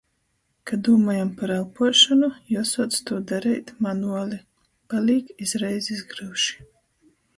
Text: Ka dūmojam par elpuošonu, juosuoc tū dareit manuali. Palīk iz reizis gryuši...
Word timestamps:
Ka 0.69 0.77
dūmojam 0.87 1.27
par 1.41 1.53
elpuošonu, 1.55 2.29
juosuoc 2.53 2.97
tū 3.09 3.19
dareit 3.33 3.71
manuali. 3.87 4.41
Palīk 4.95 5.31
iz 5.47 5.55
reizis 5.65 6.03
gryuši... 6.15 6.59